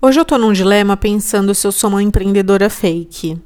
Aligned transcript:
Hoje 0.00 0.20
eu 0.20 0.24
tô 0.24 0.38
num 0.38 0.52
dilema 0.52 0.96
pensando 0.96 1.52
se 1.52 1.66
eu 1.66 1.72
sou 1.72 1.90
uma 1.90 2.00
empreendedora 2.00 2.70
fake. 2.70 3.36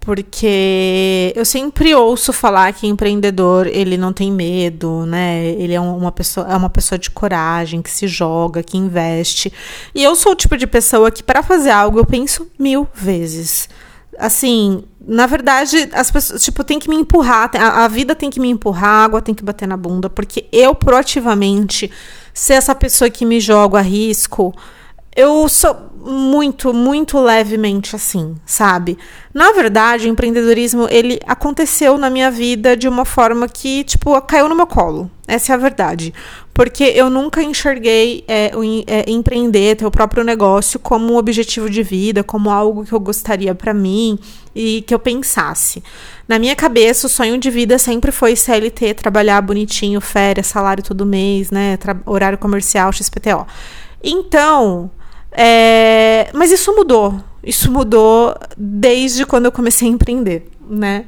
Porque 0.00 1.32
eu 1.36 1.44
sempre 1.44 1.94
ouço 1.94 2.32
falar 2.32 2.72
que 2.72 2.86
empreendedor, 2.86 3.66
ele 3.66 3.98
não 3.98 4.10
tem 4.10 4.32
medo, 4.32 5.04
né? 5.04 5.44
Ele 5.46 5.74
é 5.74 5.80
uma 5.80 6.10
pessoa, 6.10 6.46
é 6.50 6.56
uma 6.56 6.70
pessoa 6.70 6.98
de 6.98 7.10
coragem, 7.10 7.82
que 7.82 7.90
se 7.90 8.06
joga, 8.06 8.62
que 8.62 8.78
investe. 8.78 9.52
E 9.94 10.02
eu 10.02 10.16
sou 10.16 10.32
o 10.32 10.34
tipo 10.34 10.56
de 10.56 10.66
pessoa 10.66 11.10
que 11.10 11.22
para 11.22 11.42
fazer 11.42 11.70
algo 11.70 11.98
eu 11.98 12.06
penso 12.06 12.46
mil 12.58 12.88
vezes. 12.94 13.68
Assim, 14.18 14.84
na 15.06 15.26
verdade, 15.26 15.88
as 15.92 16.10
pessoas, 16.10 16.42
tipo, 16.42 16.64
tem 16.64 16.78
que 16.78 16.88
me 16.88 16.96
empurrar, 16.96 17.50
a, 17.54 17.84
a 17.84 17.88
vida 17.88 18.14
tem 18.14 18.30
que 18.30 18.40
me 18.40 18.48
empurrar, 18.48 18.90
a 18.90 19.04
água 19.04 19.22
tem 19.22 19.34
que 19.34 19.44
bater 19.44 19.68
na 19.68 19.76
bunda, 19.76 20.08
porque 20.08 20.46
eu 20.52 20.74
proativamente 20.74 21.90
ser 22.32 22.54
essa 22.54 22.74
pessoa 22.74 23.10
que 23.10 23.24
me 23.26 23.40
joga 23.40 23.78
a 23.78 23.82
risco, 23.82 24.54
eu 25.16 25.48
sou 25.48 25.92
muito, 26.04 26.74
muito 26.74 27.18
levemente 27.18 27.96
assim, 27.96 28.34
sabe? 28.44 28.98
Na 29.32 29.52
verdade, 29.52 30.06
o 30.06 30.10
empreendedorismo, 30.10 30.86
ele 30.90 31.18
aconteceu 31.26 31.96
na 31.96 32.10
minha 32.10 32.30
vida 32.30 32.76
de 32.76 32.86
uma 32.86 33.04
forma 33.04 33.48
que, 33.48 33.84
tipo, 33.84 34.20
caiu 34.22 34.48
no 34.48 34.54
meu 34.54 34.66
colo. 34.66 35.10
Essa 35.26 35.52
é 35.52 35.54
a 35.54 35.58
verdade. 35.58 36.12
Porque 36.52 36.84
eu 36.84 37.08
nunca 37.08 37.42
enxerguei 37.42 38.22
é, 38.28 38.50
é, 38.86 39.10
empreender, 39.10 39.76
ter 39.76 39.86
o 39.86 39.90
próprio 39.90 40.22
negócio 40.22 40.78
como 40.78 41.14
um 41.14 41.16
objetivo 41.16 41.70
de 41.70 41.82
vida, 41.82 42.22
como 42.22 42.50
algo 42.50 42.84
que 42.84 42.92
eu 42.92 43.00
gostaria 43.00 43.54
para 43.54 43.72
mim 43.72 44.18
e 44.54 44.82
que 44.82 44.94
eu 44.94 44.98
pensasse. 44.98 45.82
Na 46.28 46.38
minha 46.38 46.54
cabeça, 46.54 47.06
o 47.06 47.10
sonho 47.10 47.38
de 47.38 47.50
vida 47.50 47.78
sempre 47.78 48.12
foi 48.12 48.36
CLT, 48.36 48.94
trabalhar 48.94 49.40
bonitinho, 49.40 50.00
férias, 50.00 50.48
salário 50.48 50.84
todo 50.84 51.06
mês, 51.06 51.50
né? 51.50 51.78
horário 52.04 52.36
comercial, 52.36 52.92
XPTO. 52.92 53.46
Então, 54.02 54.90
é, 55.34 56.28
mas 56.32 56.52
isso 56.52 56.74
mudou. 56.74 57.20
Isso 57.42 57.70
mudou 57.70 58.34
desde 58.56 59.26
quando 59.26 59.46
eu 59.46 59.52
comecei 59.52 59.88
a 59.88 59.90
empreender, 59.90 60.48
né? 60.68 61.04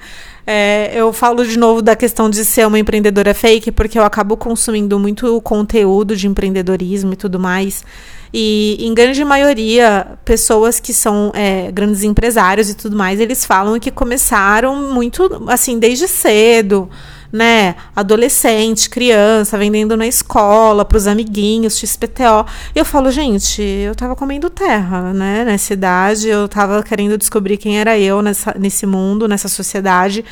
É, 0.47 0.93
eu 0.95 1.13
falo 1.13 1.45
de 1.45 1.59
novo 1.59 1.83
da 1.83 1.97
questão 1.97 2.31
de 2.31 2.45
ser 2.45 2.67
uma 2.67 2.79
empreendedora 2.79 3.35
fake, 3.35 3.73
porque 3.73 3.99
eu 3.99 4.05
acabo 4.05 4.37
consumindo 4.37 4.99
muito 4.99 5.41
conteúdo 5.41 6.15
de 6.15 6.27
empreendedorismo 6.27 7.15
e 7.15 7.17
tudo 7.17 7.39
mais. 7.39 7.85
E, 8.33 8.77
em 8.81 8.93
grande 8.93 9.25
maioria, 9.25 10.19
pessoas 10.25 10.79
que 10.79 10.93
são 10.93 11.33
é, 11.35 11.71
grandes 11.73 12.03
empresários 12.03 12.69
e 12.69 12.75
tudo 12.75 12.97
mais, 12.97 13.19
eles 13.19 13.45
falam 13.45 13.79
que 13.81 13.91
começaram 13.91 14.93
muito, 14.93 15.45
assim, 15.49 15.79
desde 15.79 16.07
cedo 16.07 16.89
né, 17.33 17.75
adolescente, 17.95 18.89
criança, 18.89 19.59
vendendo 19.59 19.97
na 19.97 20.07
escola, 20.07 20.85
para 20.85 20.99
os 20.99 21.07
amiguinhos, 21.07 21.79
XPTO. 21.79 22.47
E 22.75 22.79
eu 22.79 22.85
falo, 22.85 23.11
gente, 23.11 23.63
eu 23.63 23.95
tava 23.95 24.17
comendo 24.17 24.51
terra, 24.51 25.13
né, 25.13 25.45
nessa 25.45 25.73
idade, 25.73 26.29
eu 26.29 26.49
tava 26.49 26.83
querendo 26.83 27.19
descobrir 27.19 27.57
quem 27.57 27.79
era 27.79 27.99
eu 27.99 28.23
nessa, 28.23 28.55
nesse 28.59 28.87
mundo, 28.87 29.29
nessa 29.29 29.49
sociedade. 29.49 30.25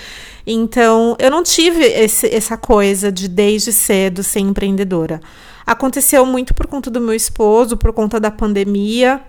Então, 0.46 1.16
eu 1.18 1.30
não 1.30 1.42
tive 1.42 1.84
esse, 1.84 2.26
essa 2.34 2.56
coisa 2.56 3.10
de 3.10 3.28
desde 3.28 3.72
cedo 3.72 4.22
ser 4.22 4.40
empreendedora. 4.40 5.20
Aconteceu 5.66 6.26
muito 6.26 6.52
por 6.52 6.66
conta 6.66 6.90
do 6.90 7.00
meu 7.00 7.14
esposo, 7.14 7.76
por 7.76 7.92
conta 7.92 8.20
da 8.20 8.30
pandemia. 8.30 9.20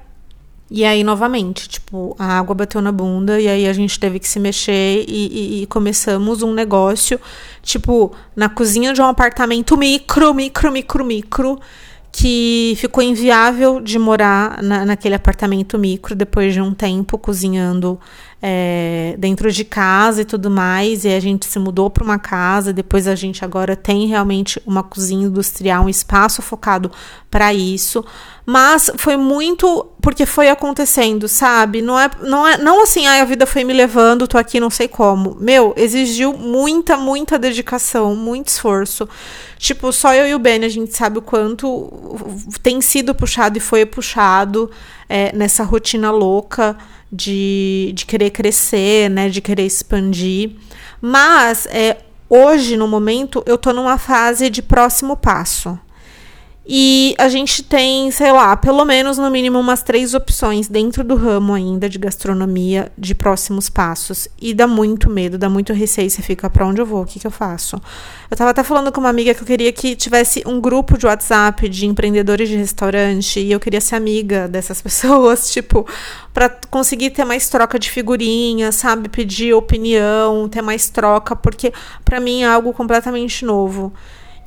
E 0.70 0.84
aí, 0.84 1.04
novamente, 1.04 1.70
tipo, 1.70 2.16
a 2.18 2.40
água 2.40 2.56
bateu 2.56 2.82
na 2.82 2.92
bunda 2.92 3.40
e 3.40 3.48
aí 3.48 3.68
a 3.68 3.74
gente 3.74 4.00
teve 4.00 4.20
que 4.20 4.28
se 4.28 4.40
mexer 4.40 5.06
e, 5.08 5.28
e, 5.28 5.62
e, 5.62 5.68
começamos 5.68 6.42
um 6.42 6.54
negócio, 6.54 7.20
tipo, 7.62 8.12
na 8.36 8.50
cozinha 8.50 8.92
de 8.92 9.00
um 9.00 9.06
apartamento 9.06 9.78
micro, 9.78 10.34
micro, 10.34 10.72
micro, 10.72 11.06
micro, 11.06 11.60
que 12.18 12.76
ficou 12.78 13.04
inviável 13.04 13.82
de 13.82 14.00
morar 14.00 14.64
na, 14.64 14.86
naquele 14.86 15.16
apartamento 15.16 15.78
micro 15.78 16.16
depois 16.16 16.54
de 16.54 16.62
um 16.62 16.74
tempo 16.74 17.18
cozinhando 17.18 18.00
é, 18.42 19.16
dentro 19.18 19.52
de 19.52 19.66
casa 19.66 20.22
e 20.22 20.26
tudo 20.26 20.50
mais, 20.50 21.04
e 21.04 21.10
a 21.10 21.20
gente 21.20 21.46
se 21.46 21.60
mudou 21.60 21.90
para 21.90 22.06
uma 22.06 22.18
casa, 22.18 22.72
depois 22.72 23.06
a 23.06 23.16
gente 23.16 23.44
agora 23.44 23.76
tem 23.76 24.08
realmente 24.08 24.62
uma 24.66 24.82
cozinha 24.82 25.28
industrial, 25.28 25.84
um 25.84 25.90
espaço 25.90 26.42
focado 26.42 26.90
para 27.30 27.54
isso. 27.54 28.06
Mas 28.46 28.90
foi 28.96 29.18
muito 29.18 29.86
porque 30.00 30.26
foi 30.26 30.48
acontecendo, 30.48 31.28
sabe? 31.28 31.82
Não 31.82 32.00
é, 32.00 32.10
não 32.22 32.48
é, 32.48 32.58
não 32.58 32.82
assim, 32.82 33.06
ah, 33.08 33.22
a 33.22 33.26
vida 33.26 33.46
foi 33.46 33.66
me 33.66 33.74
levando, 33.74 34.26
tô 34.26 34.38
aqui, 34.38 34.58
não 34.58 34.70
sei 34.70 34.88
como. 34.88 35.36
Meu, 35.38 35.74
exigiu 35.76 36.32
muita, 36.32 36.96
muita 36.96 37.38
dedicação, 37.38 38.16
muito 38.16 38.48
esforço. 38.48 39.10
Tipo, 39.66 39.92
só 39.92 40.14
eu 40.14 40.28
e 40.28 40.36
o 40.36 40.38
Ben, 40.38 40.64
a 40.64 40.70
gente 40.70 40.96
sabe 40.96 41.18
o 41.18 41.24
quanto 41.24 41.92
tem 42.62 42.80
sido 42.82 43.16
puxado 43.16 43.58
e 43.58 43.60
foi 43.60 43.84
puxado 43.84 44.70
é, 45.10 45.36
nessa 45.36 45.64
rotina 45.64 46.12
louca 46.12 46.78
de, 47.12 47.92
de 47.96 48.06
querer 48.06 48.30
crescer, 48.30 49.10
né? 49.10 49.28
De 49.28 49.42
querer 49.42 49.66
expandir. 49.66 50.52
Mas 51.02 51.66
é, 51.66 51.98
hoje, 52.30 52.78
no 52.78 52.88
momento, 52.88 53.42
eu 53.48 53.58
tô 53.58 53.74
numa 53.74 53.98
fase 53.98 54.52
de 54.52 54.62
próximo 54.62 55.18
passo. 55.18 55.80
E 56.68 57.14
a 57.20 57.30
gente 57.30 57.62
tem, 57.62 58.10
sei 58.10 58.32
lá, 58.32 58.58
pelo 58.58 58.84
menos 58.86 59.20
no 59.20 59.30
mínimo 59.30 59.60
umas 59.60 59.84
três 59.84 60.16
opções 60.16 60.68
dentro 60.68 61.04
do 61.04 61.16
ramo 61.16 61.54
ainda 61.54 61.88
de 61.88 62.00
gastronomia 62.00 62.92
de 62.98 63.14
próximos 63.14 63.70
passos. 63.70 64.28
E 64.42 64.52
dá 64.52 64.66
muito 64.66 65.08
medo, 65.08 65.38
dá 65.38 65.48
muito 65.48 65.74
receio. 65.74 66.10
Você 66.10 66.24
fica, 66.24 66.50
pra 66.50 66.66
onde 66.66 66.82
eu 66.82 66.86
vou? 66.86 67.04
O 67.04 67.06
que, 67.06 67.20
que 67.20 67.28
eu 67.28 67.32
faço? 67.32 67.80
Eu 68.32 68.36
tava 68.36 68.50
até 68.50 68.64
falando 68.64 68.92
com 68.92 69.00
uma 69.00 69.10
amiga 69.10 69.36
que 69.36 69.44
eu 69.44 69.46
queria 69.46 69.72
que 69.72 69.96
tivesse 69.96 70.42
um 70.48 70.60
grupo 70.60 70.98
de 70.98 71.06
WhatsApp 71.06 71.70
de 71.70 71.86
empreendedores 71.86 72.50
de 72.50 72.56
restaurante. 72.56 73.40
E 73.40 73.52
eu 73.52 73.60
queria 73.60 73.80
ser 73.80 73.96
amiga 73.96 74.48
dessas 74.48 74.82
pessoas, 74.84 75.52
tipo, 75.52 75.88
para 76.34 76.50
conseguir 76.72 77.12
ter 77.12 77.26
mais 77.26 77.48
troca 77.48 77.78
de 77.78 77.92
figurinha, 77.92 78.72
sabe? 78.72 79.08
Pedir 79.08 79.54
opinião, 79.54 80.50
ter 80.50 80.64
mais 80.64 80.90
troca, 80.90 81.36
porque 81.36 81.72
para 82.04 82.20
mim 82.20 82.42
é 82.42 82.48
algo 82.48 82.74
completamente 82.74 83.46
novo. 83.46 83.94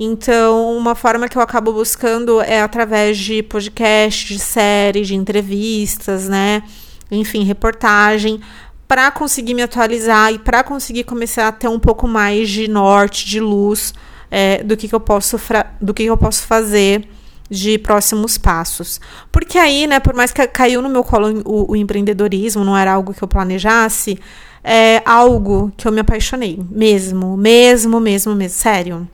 Então, 0.00 0.76
uma 0.76 0.94
forma 0.94 1.28
que 1.28 1.36
eu 1.36 1.42
acabo 1.42 1.72
buscando 1.72 2.40
é 2.40 2.62
através 2.62 3.18
de 3.18 3.42
podcast, 3.42 4.32
de 4.32 4.38
série, 4.38 5.02
de 5.02 5.14
entrevistas, 5.14 6.28
né? 6.28 6.62
Enfim, 7.10 7.42
reportagem, 7.42 8.40
para 8.86 9.10
conseguir 9.10 9.54
me 9.54 9.62
atualizar 9.62 10.32
e 10.32 10.38
para 10.38 10.62
conseguir 10.62 11.04
começar 11.04 11.48
a 11.48 11.52
ter 11.52 11.68
um 11.68 11.80
pouco 11.80 12.06
mais 12.06 12.48
de 12.48 12.68
norte, 12.68 13.26
de 13.26 13.40
luz 13.40 13.92
é, 14.30 14.62
do 14.62 14.76
que, 14.76 14.88
que 14.88 14.94
eu 14.94 15.00
posso 15.00 15.38
do 15.80 15.92
que, 15.92 16.04
que 16.04 16.10
eu 16.10 16.16
posso 16.16 16.46
fazer 16.46 17.08
de 17.50 17.78
próximos 17.78 18.38
passos. 18.38 19.00
Porque 19.32 19.58
aí, 19.58 19.86
né, 19.86 19.98
por 20.00 20.14
mais 20.14 20.32
que 20.32 20.46
caiu 20.46 20.80
no 20.80 20.88
meu 20.88 21.02
colo 21.02 21.42
o, 21.44 21.72
o 21.72 21.76
empreendedorismo, 21.76 22.64
não 22.64 22.76
era 22.76 22.92
algo 22.92 23.12
que 23.12 23.22
eu 23.22 23.28
planejasse, 23.28 24.18
é 24.62 25.02
algo 25.04 25.72
que 25.76 25.88
eu 25.88 25.92
me 25.92 26.00
apaixonei, 26.00 26.58
mesmo, 26.70 27.36
mesmo, 27.36 28.00
mesmo, 28.00 28.34
mesmo, 28.34 28.54
sério. 28.54 29.08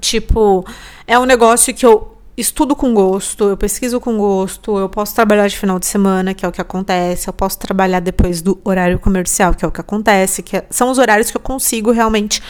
Tipo, 0.00 0.64
é 1.06 1.18
um 1.18 1.24
negócio 1.24 1.74
que 1.74 1.84
eu 1.84 2.16
estudo 2.36 2.76
com 2.76 2.94
gosto, 2.94 3.48
eu 3.48 3.56
pesquiso 3.56 4.00
com 4.00 4.16
gosto, 4.16 4.78
eu 4.78 4.88
posso 4.88 5.14
trabalhar 5.14 5.48
de 5.48 5.56
final 5.56 5.78
de 5.78 5.86
semana, 5.86 6.32
que 6.32 6.44
é 6.44 6.48
o 6.48 6.52
que 6.52 6.60
acontece, 6.60 7.28
eu 7.28 7.32
posso 7.32 7.58
trabalhar 7.58 7.98
depois 8.00 8.40
do 8.40 8.60
horário 8.64 8.98
comercial, 8.98 9.52
que 9.54 9.64
é 9.64 9.68
o 9.68 9.72
que 9.72 9.80
acontece, 9.80 10.42
que 10.42 10.56
é, 10.56 10.64
são 10.70 10.90
os 10.90 10.98
horários 10.98 11.30
que 11.30 11.36
eu 11.36 11.40
consigo 11.40 11.90
realmente 11.90 12.40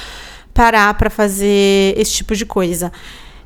parar 0.53 0.93
para 0.95 1.09
fazer 1.09 1.95
esse 1.97 2.13
tipo 2.13 2.37
de 2.37 2.45
coisa. 2.45 2.93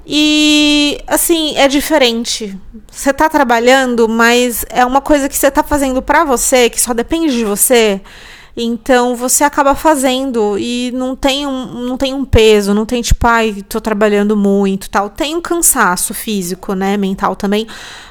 E 0.04 0.98
assim, 1.06 1.56
é 1.56 1.69
diferente. 1.69 2.58
Você 2.90 3.12
tá 3.12 3.28
trabalhando, 3.28 4.08
mas 4.08 4.64
é 4.69 4.84
uma 4.84 5.00
coisa 5.00 5.28
que 5.28 5.36
você 5.36 5.50
tá 5.50 5.62
fazendo 5.62 6.02
para 6.02 6.24
você, 6.24 6.69
que 6.69 6.80
só 6.80 6.92
depende 6.92 7.36
de 7.36 7.44
você. 7.44 8.00
Então 8.56 9.16
você 9.16 9.44
acaba 9.44 9.74
fazendo 9.74 10.58
e 10.58 10.90
não 10.92 11.16
tem 11.16 11.46
um, 11.46 11.66
não 11.86 11.96
tem 11.96 12.12
um 12.12 12.24
peso, 12.24 12.74
não 12.74 12.84
tem 12.84 13.00
tipo, 13.00 13.26
ai, 13.26 13.64
tô 13.68 13.80
trabalhando 13.80 14.36
muito, 14.36 14.90
tal. 14.90 15.08
Tem 15.08 15.34
um 15.34 15.40
cansaço 15.40 16.12
físico, 16.12 16.74
né, 16.74 16.96
mental 16.96 17.34
também, 17.34 17.66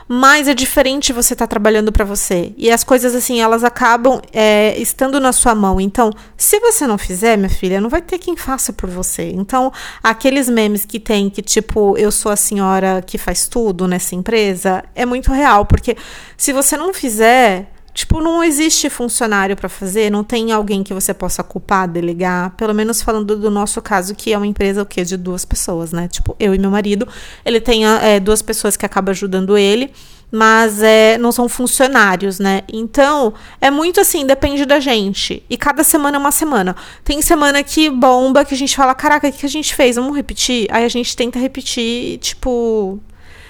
mas 0.08 0.48
é 0.48 0.54
diferente 0.54 1.14
você 1.14 1.34
estar 1.34 1.46
tá 1.46 1.50
trabalhando 1.50 1.92
para 1.92 2.04
você. 2.04 2.54
E 2.58 2.72
as 2.72 2.84
coisas 2.84 3.14
assim, 3.14 3.40
elas 3.40 3.64
acabam 3.64 4.20
é, 4.34 4.76
estando 4.78 5.20
na 5.20 5.32
sua 5.32 5.54
mão. 5.54 5.80
Então, 5.80 6.12
se 6.36 6.60
você 6.60 6.88
não 6.88 6.98
fizer, 6.98 7.38
minha 7.38 7.50
filha, 7.50 7.80
não 7.80 7.90
vai 7.90 8.02
ter 8.02 8.18
quem 8.18 8.36
faça 8.36 8.74
por 8.74 8.90
você. 8.90 9.32
Então, 9.32 9.72
aqueles 10.02 10.50
memes 10.50 10.86
que 10.86 11.00
tem 11.00 11.30
que 11.30 11.42
tipo, 11.42 11.96
eu 11.98 12.12
sou 12.12 12.32
a 12.32 12.36
senhora 12.36 13.04
que 13.06 13.18
faz 13.18 13.48
tudo 13.48 13.88
nessa 13.88 14.16
empresa, 14.16 14.84
é 14.96 15.06
muito 15.06 15.32
real, 15.32 15.66
porque 15.66 15.96
se 16.36 16.52
você 16.52 16.76
não 16.76 16.94
fizer, 16.94 17.72
Tipo, 17.94 18.22
não 18.22 18.42
existe 18.42 18.90
funcionário 18.90 19.56
para 19.56 19.68
fazer, 19.68 20.10
não 20.10 20.24
tem 20.24 20.52
alguém 20.52 20.82
que 20.82 20.94
você 20.94 21.14
possa 21.14 21.44
culpar, 21.44 21.88
delegar. 21.88 22.52
Pelo 22.52 22.74
menos 22.74 23.02
falando 23.02 23.36
do 23.36 23.52
nosso 23.52 23.82
caso, 23.82 24.16
que 24.16 24.32
é 24.32 24.38
uma 24.38 24.48
empresa 24.48 24.82
o 24.82 24.86
quê? 24.86 25.04
de 25.04 25.18
duas 25.18 25.44
pessoas, 25.44 25.92
né? 25.92 26.08
Tipo, 26.08 26.36
eu 26.40 26.56
e 26.56 26.60
meu 26.60 26.72
marido. 26.72 27.08
Ele 27.44 27.60
tem 27.60 27.86
é, 27.86 28.20
duas 28.20 28.42
pessoas 28.42 28.78
que 28.78 28.86
acabam 28.86 29.12
ajudando 29.12 29.58
ele, 29.58 29.92
mas 30.32 30.82
é, 30.82 31.18
não 31.18 31.32
são 31.32 31.50
funcionários, 31.50 32.40
né? 32.40 32.62
Então, 32.72 33.34
é 33.60 33.70
muito 33.70 34.00
assim, 34.00 34.26
depende 34.26 34.66
da 34.66 34.80
gente. 34.80 35.44
E 35.50 35.58
cada 35.58 35.84
semana 35.84 36.16
é 36.16 36.20
uma 36.20 36.32
semana. 36.32 36.76
Tem 37.04 37.22
semana 37.22 37.62
que 37.62 37.90
bomba, 37.90 38.46
que 38.46 38.54
a 38.54 38.58
gente 38.58 38.76
fala, 38.76 38.96
caraca, 38.96 39.28
o 39.28 39.32
que 39.32 39.46
a 39.46 39.50
gente 39.50 39.76
fez? 39.76 39.98
Vamos 39.98 40.16
repetir? 40.16 40.68
Aí 40.72 40.86
a 40.86 40.90
gente 40.90 41.16
tenta 41.16 41.38
repetir, 41.38 42.18
tipo, 42.20 43.00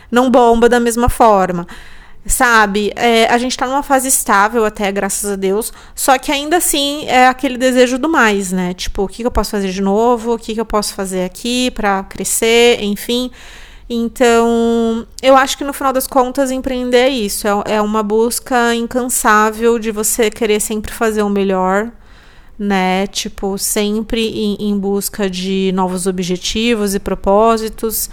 não 0.09 0.31
bomba 0.31 0.67
da 0.67 0.79
mesma 0.79 1.07
forma. 1.07 1.67
Sabe? 2.25 2.91
É, 2.95 3.25
a 3.27 3.37
gente 3.37 3.57
tá 3.57 3.65
numa 3.65 3.83
fase 3.83 4.07
estável 4.07 4.63
até, 4.65 4.91
graças 4.91 5.31
a 5.31 5.35
Deus. 5.35 5.73
Só 5.95 6.17
que 6.17 6.31
ainda 6.31 6.57
assim 6.57 7.05
é 7.07 7.27
aquele 7.27 7.57
desejo 7.57 7.97
do 7.97 8.09
mais, 8.09 8.51
né? 8.51 8.73
Tipo, 8.73 9.03
o 9.03 9.07
que, 9.07 9.17
que 9.17 9.27
eu 9.27 9.31
posso 9.31 9.51
fazer 9.51 9.69
de 9.71 9.81
novo? 9.81 10.33
O 10.35 10.39
que, 10.39 10.53
que 10.53 10.61
eu 10.61 10.65
posso 10.65 10.93
fazer 10.93 11.23
aqui 11.25 11.71
para 11.71 12.03
crescer? 12.03 12.81
Enfim. 12.81 13.31
Então, 13.89 15.05
eu 15.21 15.35
acho 15.35 15.57
que 15.57 15.65
no 15.65 15.73
final 15.73 15.91
das 15.91 16.07
contas, 16.07 16.51
empreender 16.51 16.97
é 16.97 17.09
isso. 17.09 17.47
É, 17.47 17.75
é 17.75 17.81
uma 17.81 18.01
busca 18.03 18.73
incansável 18.75 19.77
de 19.79 19.91
você 19.91 20.29
querer 20.29 20.61
sempre 20.61 20.93
fazer 20.93 21.23
o 21.23 21.29
melhor, 21.29 21.91
né? 22.57 23.07
Tipo, 23.07 23.57
sempre 23.57 24.27
em, 24.29 24.69
em 24.69 24.77
busca 24.77 25.29
de 25.29 25.71
novos 25.73 26.07
objetivos 26.07 26.95
e 26.95 26.99
propósitos 26.99 28.09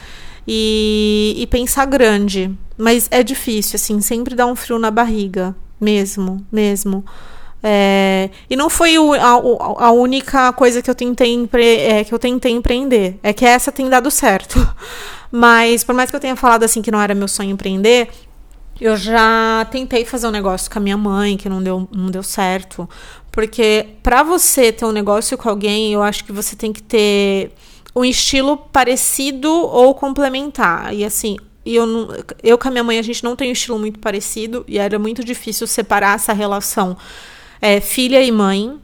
e, 0.47 1.37
e 1.39 1.47
pensar 1.47 1.85
grande. 1.87 2.51
Mas 2.79 3.09
é 3.11 3.25
difícil, 3.25 3.75
assim, 3.75 4.01
sempre 4.01 4.37
dá 4.37 4.47
um 4.47 4.55
frio 4.55 4.79
na 4.79 4.91
barriga. 4.91 5.55
Mesmo, 5.81 6.45
mesmo. 6.51 7.05
É, 7.63 8.31
e 8.49 8.55
não 8.55 8.71
foi 8.71 8.97
o, 8.99 9.13
a, 9.15 9.87
a, 9.87 9.91
única 9.91 10.53
coisa 10.53 10.81
que 10.81 10.89
eu 10.89 10.95
tentei 10.95 11.33
empre, 11.33 11.65
é, 11.65 12.05
que 12.05 12.15
eu 12.15 12.19
tentei 12.19 12.53
empreender. 12.53 13.19
É 13.23 13.33
que 13.33 13.45
essa 13.45 13.73
tem 13.73 13.89
dado 13.89 14.11
certo. 14.11 14.59
Mas 15.31 15.83
por 15.83 15.95
mais 15.95 16.09
que 16.09 16.17
eu 16.17 16.21
tenha 16.21 16.37
falado 16.37 16.63
assim 16.63 16.81
que 16.81 16.91
não 16.91 17.01
era 17.01 17.15
meu 17.15 17.29
sonho 17.29 17.51
empreender, 17.51 18.09
eu 18.81 18.97
já 18.97 19.67
tentei 19.71 20.05
fazer 20.05 20.29
um 20.29 20.31
negócio 20.31 20.71
com 20.71 20.79
a 20.79 20.83
minha 20.83 20.97
mãe 20.97 21.37
que 21.37 21.49
não 21.49 21.63
deu, 21.63 21.89
não 21.93 22.07
deu 22.07 22.23
certo. 22.23 22.89
Porque 23.33 23.87
para 24.03 24.23
você 24.23 24.73
ter 24.73 24.85
um 24.85 24.93
negócio 24.93 25.37
com 25.37 25.49
alguém, 25.49 25.93
eu 25.93 26.03
acho 26.03 26.25
que 26.25 26.33
você 26.33 26.55
tem 26.55 26.73
que 26.73 26.83
ter 26.83 27.53
um 27.95 28.05
estilo 28.05 28.57
parecido 28.57 29.51
ou 29.51 29.95
complementar. 29.95 30.95
E 30.95 31.05
assim, 31.05 31.37
eu, 31.75 31.87
não, 31.87 32.09
eu 32.43 32.57
com 32.59 32.69
a 32.69 32.71
minha 32.71 32.85
mãe, 32.85 32.99
a 32.99 33.03
gente 33.03 33.23
não 33.25 33.37
tem 33.37 33.51
um 33.51 33.53
estilo 33.53 33.79
muito 33.79 33.99
parecido 33.99 34.65
e 34.69 34.79
era 34.79 34.99
muito 34.99 35.25
difícil 35.25 35.67
separar 35.67 36.17
essa 36.17 36.33
relação 36.33 36.97
é, 37.61 37.81
filha 37.81 38.23
e 38.23 38.31
mãe. 38.31 38.79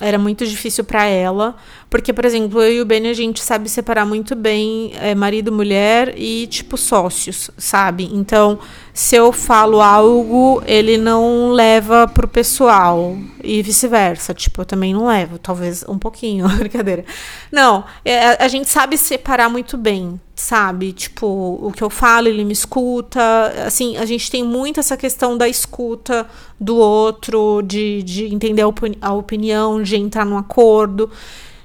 Era 0.00 0.16
muito 0.16 0.46
difícil 0.46 0.82
para 0.82 1.04
ela, 1.04 1.56
porque, 1.90 2.12
por 2.12 2.24
exemplo, 2.24 2.62
eu 2.62 2.72
e 2.72 2.80
o 2.80 2.84
Benny 2.84 3.08
a 3.08 3.12
gente 3.12 3.42
sabe 3.42 3.68
separar 3.68 4.06
muito 4.06 4.36
bem 4.36 4.92
é, 4.94 5.12
marido, 5.12 5.50
mulher 5.50 6.14
e, 6.16 6.46
tipo, 6.46 6.76
sócios, 6.76 7.50
sabe? 7.58 8.08
Então, 8.12 8.60
se 8.94 9.16
eu 9.16 9.32
falo 9.32 9.80
algo, 9.80 10.62
ele 10.66 10.96
não 10.96 11.50
leva 11.50 12.06
pro 12.06 12.28
pessoal 12.28 13.18
e 13.42 13.60
vice-versa. 13.60 14.32
Tipo, 14.32 14.60
eu 14.60 14.64
também 14.64 14.94
não 14.94 15.08
levo, 15.08 15.36
talvez 15.36 15.84
um 15.88 15.98
pouquinho, 15.98 16.46
brincadeira. 16.56 17.04
Não, 17.50 17.84
é, 18.04 18.40
a 18.40 18.46
gente 18.46 18.68
sabe 18.68 18.96
separar 18.96 19.50
muito 19.50 19.76
bem, 19.76 20.20
sabe? 20.36 20.92
Tipo, 20.92 21.26
o 21.60 21.72
que 21.72 21.82
eu 21.82 21.90
falo, 21.90 22.28
ele 22.28 22.44
me 22.44 22.52
escuta. 22.52 23.20
Assim, 23.66 23.96
a 23.96 24.04
gente 24.04 24.30
tem 24.30 24.44
muito 24.44 24.78
essa 24.78 24.96
questão 24.96 25.36
da 25.36 25.48
escuta 25.48 26.24
do 26.58 26.76
outro, 26.76 27.62
de, 27.62 28.00
de 28.04 28.32
entender 28.32 28.62
a, 28.62 28.68
opini 28.68 28.96
a 29.00 29.12
opinião, 29.12 29.82
de 29.82 29.96
entrar 29.96 30.24
num 30.24 30.38
acordo. 30.38 31.10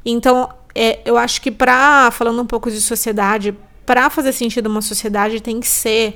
Então, 0.05 0.49
é, 0.75 0.99
eu 1.05 1.17
acho 1.17 1.41
que 1.41 1.49
para 1.49 2.11
falando 2.11 2.41
um 2.41 2.45
pouco 2.45 2.69
de 2.69 2.79
sociedade, 2.79 3.55
para 3.85 4.09
fazer 4.09 4.31
sentido 4.31 4.67
uma 4.67 4.81
sociedade 4.81 5.41
tem 5.41 5.59
que 5.59 5.67
ser 5.67 6.15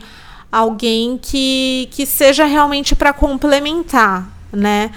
alguém 0.51 1.17
que, 1.21 1.87
que 1.91 2.05
seja 2.05 2.45
realmente 2.45 2.95
para 2.95 3.13
complementar, 3.13 4.29
né? 4.51 4.91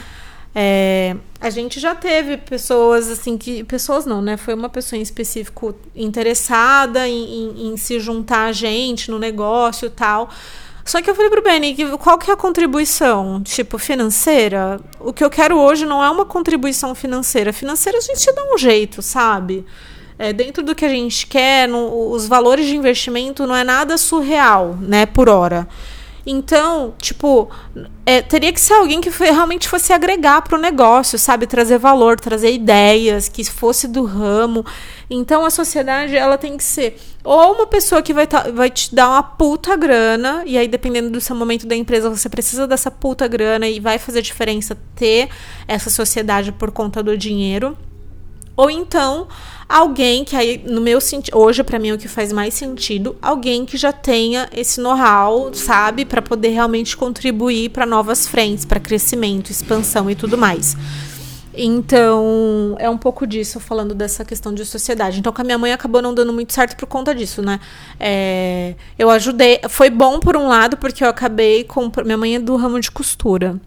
É, 0.55 1.17
a 1.41 1.49
gente 1.49 1.81
já 1.81 1.95
teve 1.95 2.37
pessoas 2.37 3.09
assim 3.09 3.39
que. 3.39 3.65
Pessoas 3.65 4.05
não, 4.05 4.21
né? 4.21 4.37
Foi 4.37 4.53
uma 4.55 4.69
pessoa 4.69 4.99
em 4.99 5.03
específico 5.03 5.75
interessada 5.97 7.09
em, 7.09 7.25
em, 7.25 7.69
em 7.69 7.77
se 7.77 7.99
juntar 7.99 8.47
a 8.47 8.53
gente 8.53 9.11
no 9.11 9.19
negócio 9.19 9.87
e 9.87 9.91
tal. 9.91 10.29
Só 10.85 11.01
que 11.01 11.09
eu 11.09 11.15
falei 11.15 11.31
pro 11.31 11.43
Benny, 11.43 11.77
qual 11.99 12.19
que 12.19 12.31
é 12.31 12.35
a 12.35 12.37
contribuição, 12.37 13.41
tipo, 13.43 13.79
financeira? 13.79 14.81
O 14.99 15.13
que 15.13 15.23
eu 15.23 15.31
quero 15.31 15.59
hoje 15.59 15.87
não 15.87 16.03
é 16.03 16.11
uma 16.11 16.25
contribuição 16.25 16.95
financeira. 16.95 17.53
Financeira 17.53 17.99
a 17.99 18.01
gente 18.01 18.33
dá 18.33 18.43
um 18.53 18.59
jeito, 18.59 19.01
sabe? 19.01 19.65
É, 20.19 20.33
dentro 20.33 20.63
do 20.63 20.75
que 20.75 20.85
a 20.85 20.89
gente 20.89 21.27
quer, 21.27 21.69
no, 21.69 22.11
os 22.11 22.27
valores 22.27 22.67
de 22.67 22.77
investimento 22.77 23.47
não 23.47 23.55
é 23.55 23.65
nada 23.65 23.97
surreal, 23.97 24.77
né, 24.81 25.07
por 25.07 25.29
hora. 25.29 25.69
Então, 26.25 26.95
tipo, 26.99 27.51
é, 28.07 28.23
teria 28.23 28.53
que 28.53 28.61
ser 28.61 28.75
alguém 28.75 29.01
que 29.01 29.11
realmente 29.11 29.69
fosse 29.69 29.93
agregar 29.93 30.43
para 30.43 30.57
o 30.57 30.61
negócio, 30.61 31.19
sabe? 31.19 31.47
Trazer 31.47 31.79
valor, 31.79 32.19
trazer 32.19 32.53
ideias, 32.53 33.29
que 33.29 33.45
fosse 33.45 33.89
do 33.89 34.05
ramo. 34.05 34.65
Então, 35.11 35.45
a 35.45 35.51
sociedade, 35.51 36.17
ela 36.17 36.39
tem 36.39 36.57
que 36.57 36.65
ser 36.65 36.97
ou 37.25 37.55
uma 37.55 37.67
pessoa 37.67 38.03
que 38.03 38.13
vai, 38.13 38.27
tá, 38.27 38.51
vai 38.53 38.69
te 38.69 38.93
dar 38.93 39.09
uma 39.09 39.23
puta 39.23 39.77
grana, 39.77 40.43
e 40.45 40.59
aí, 40.59 40.67
dependendo 40.67 41.09
do 41.11 41.21
seu 41.21 41.37
momento 41.37 41.67
da 41.67 41.77
empresa, 41.77 42.11
você 42.11 42.29
precisa 42.29 42.67
dessa 42.67 42.91
puta 42.91 43.29
grana 43.29 43.69
e 43.69 43.79
vai 43.79 43.99
fazer 43.99 44.23
diferença 44.23 44.77
ter 44.97 45.29
essa 45.69 45.89
sociedade 45.89 46.51
por 46.51 46.73
conta 46.73 47.03
do 47.03 47.17
dinheiro. 47.17 47.77
Ou 48.57 48.71
então, 48.71 49.27
alguém 49.69 50.25
que 50.25 50.37
aí, 50.37 50.63
no 50.67 50.81
meu 50.81 51.01
sentido, 51.01 51.37
hoje 51.37 51.63
para 51.63 51.79
mim 51.79 51.89
é 51.89 51.95
o 51.95 51.99
que 51.99 52.09
faz 52.09 52.33
mais 52.33 52.55
sentido, 52.55 53.17
alguém 53.23 53.65
que 53.65 53.77
já 53.77 53.93
tenha 53.93 54.49
esse 54.55 54.81
know-how, 54.81 55.53
sabe, 55.55 56.05
para 56.05 56.21
poder 56.21 56.51
realmente 56.51 56.97
contribuir 56.97 57.71
para 57.71 57.87
novas 57.87 58.27
frentes, 58.27 58.65
para 58.65 58.79
crescimento, 58.79 59.51
expansão 59.51 60.11
e 60.11 60.15
tudo 60.15 60.37
mais. 60.37 60.77
Então, 61.55 62.77
é 62.79 62.89
um 62.89 62.97
pouco 62.97 63.27
disso, 63.27 63.61
falando 63.61 63.95
dessa 63.95 64.25
questão 64.25 64.55
de 64.55 64.65
sociedade. 64.65 65.19
Então, 65.19 65.33
com 65.33 65.43
a 65.43 65.45
minha 65.45 65.59
mãe 65.59 65.73
acabou 65.73 66.01
não 66.01 66.15
dando 66.15 66.33
muito 66.33 66.53
certo 66.53 66.77
por 66.77 66.87
conta 66.87 67.15
disso, 67.15 67.43
né? 67.43 67.61
É, 68.01 68.75
eu 68.99 69.11
ajudei. 69.11 69.61
Foi 69.69 69.91
bom 69.91 70.19
por 70.19 70.35
um 70.37 70.49
lado, 70.49 70.79
porque 70.79 71.05
eu 71.05 71.09
acabei 71.09 71.65
com. 71.65 71.91
Minha 72.05 72.17
mãe 72.17 72.37
é 72.37 72.39
do 72.39 72.57
ramo 72.57 72.81
de 72.81 72.91
costura. 72.91 73.61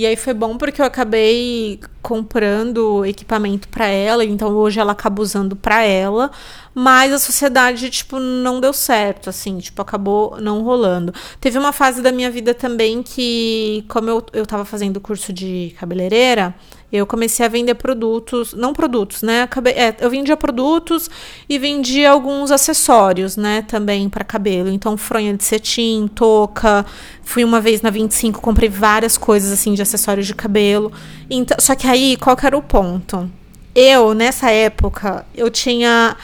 E 0.00 0.06
aí 0.06 0.16
foi 0.16 0.32
bom 0.32 0.56
porque 0.56 0.80
eu 0.80 0.86
acabei 0.86 1.78
comprando 2.00 3.04
equipamento 3.04 3.68
para 3.68 3.84
ela, 3.86 4.24
então 4.24 4.48
hoje 4.48 4.80
ela 4.80 4.92
acaba 4.92 5.20
usando 5.20 5.54
para 5.54 5.82
ela, 5.84 6.30
mas 6.74 7.12
a 7.12 7.18
sociedade 7.18 7.90
tipo 7.90 8.18
não 8.18 8.60
deu 8.60 8.72
certo, 8.72 9.30
assim, 9.30 9.58
tipo 9.58 9.80
acabou 9.82 10.40
não 10.40 10.62
rolando. 10.62 11.12
Teve 11.40 11.58
uma 11.58 11.72
fase 11.72 12.02
da 12.02 12.12
minha 12.12 12.30
vida 12.30 12.54
também 12.54 13.02
que 13.02 13.84
como 13.88 14.08
eu 14.10 14.24
eu 14.32 14.46
tava 14.46 14.64
fazendo 14.64 15.00
curso 15.00 15.32
de 15.32 15.74
cabeleireira, 15.78 16.54
eu 16.92 17.06
comecei 17.06 17.46
a 17.46 17.48
vender 17.48 17.74
produtos, 17.74 18.52
não 18.52 18.72
produtos, 18.72 19.22
né? 19.22 19.42
Acabei, 19.42 19.74
é, 19.74 19.96
eu 20.00 20.10
vendia 20.10 20.36
produtos 20.36 21.08
e 21.48 21.56
vendia 21.56 22.10
alguns 22.10 22.50
acessórios, 22.50 23.36
né? 23.36 23.62
Também 23.62 24.08
para 24.08 24.24
cabelo. 24.24 24.68
Então, 24.68 24.96
fronha 24.96 25.32
de 25.32 25.44
cetim, 25.44 26.10
touca. 26.12 26.84
Fui 27.22 27.44
uma 27.44 27.60
vez 27.60 27.80
na 27.80 27.90
25, 27.90 28.40
comprei 28.40 28.68
várias 28.68 29.16
coisas 29.16 29.52
assim 29.52 29.72
de 29.74 29.82
acessórios 29.82 30.26
de 30.26 30.34
cabelo. 30.34 30.92
Então, 31.30 31.56
só 31.60 31.76
que 31.76 31.86
aí, 31.86 32.16
qual 32.16 32.36
que 32.36 32.44
era 32.44 32.58
o 32.58 32.62
ponto? 32.62 33.30
Eu, 33.72 34.12
nessa 34.12 34.50
época, 34.50 35.24
eu 35.32 35.48
tinha 35.48 36.16